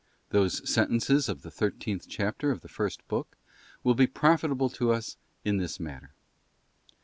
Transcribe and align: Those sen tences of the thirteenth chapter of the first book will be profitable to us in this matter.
Those 0.31 0.67
sen 0.67 0.87
tences 0.93 1.29
of 1.29 1.43
the 1.43 1.51
thirteenth 1.51 2.07
chapter 2.09 2.49
of 2.49 2.61
the 2.61 2.67
first 2.67 3.07
book 3.07 3.37
will 3.83 3.93
be 3.93 4.07
profitable 4.07 4.71
to 4.71 4.91
us 4.91 5.15
in 5.45 5.57
this 5.57 5.79
matter. 5.79 6.15